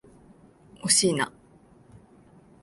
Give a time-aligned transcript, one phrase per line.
[0.81, 1.31] 惜しいな。